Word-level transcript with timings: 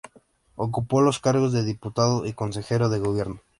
Ocupó 0.55 1.01
los 1.01 1.19
cargos 1.19 1.53
de 1.53 1.63
diputado 1.63 2.25
y 2.25 2.33
Consejero 2.33 2.89
de 2.89 2.97
gobierno. 2.97 3.39